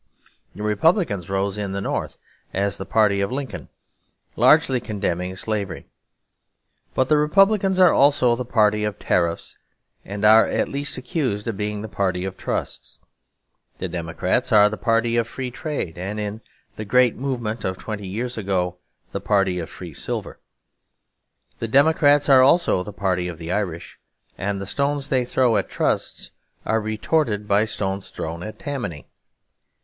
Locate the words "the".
0.55-0.63, 1.73-1.79, 2.77-2.87, 7.07-7.19, 8.35-8.43, 11.83-11.87, 13.77-13.87, 14.69-14.75, 16.77-16.83, 19.11-19.21, 21.59-21.67, 22.81-22.91, 23.37-23.51, 24.59-24.65